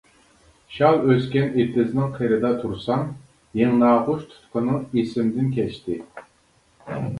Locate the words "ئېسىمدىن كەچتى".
5.03-6.03